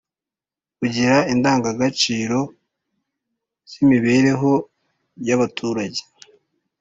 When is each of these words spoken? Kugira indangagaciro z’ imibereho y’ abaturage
Kugira 0.77 1.15
indangagaciro 1.33 2.39
z’ 3.69 3.71
imibereho 3.83 4.51
y’ 5.27 5.31
abaturage 5.35 6.01